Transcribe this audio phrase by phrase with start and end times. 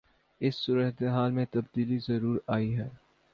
[0.41, 2.89] اس صورتحال میں تبدیلی ضرور آئی ہے۔